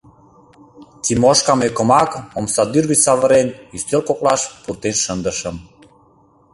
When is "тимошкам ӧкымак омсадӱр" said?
1.03-2.83